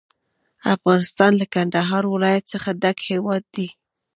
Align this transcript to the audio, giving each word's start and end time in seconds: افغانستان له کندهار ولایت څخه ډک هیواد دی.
افغانستان 0.75 1.31
له 1.39 1.45
کندهار 1.55 2.03
ولایت 2.13 2.45
څخه 2.53 2.69
ډک 2.81 2.97
هیواد 3.11 3.43
دی. 3.55 3.67